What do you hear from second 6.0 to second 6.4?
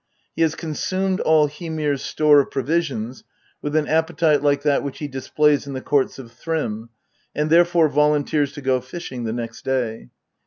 of